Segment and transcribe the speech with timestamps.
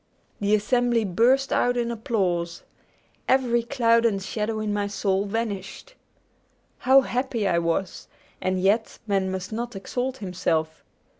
[0.39, 2.63] The assembly burst out in applause.
[3.29, 5.93] Every cloud and shadow in my soul vanished!
[6.79, 8.07] How happy I was!
[8.41, 10.83] And yet man must not exalt himself.